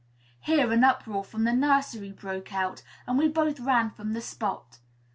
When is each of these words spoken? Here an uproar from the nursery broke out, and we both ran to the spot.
Here 0.39 0.71
an 0.71 0.83
uproar 0.83 1.23
from 1.23 1.43
the 1.43 1.53
nursery 1.53 2.11
broke 2.11 2.51
out, 2.55 2.81
and 3.05 3.19
we 3.19 3.27
both 3.27 3.59
ran 3.59 3.91
to 3.91 4.03
the 4.03 4.19
spot. 4.19 4.79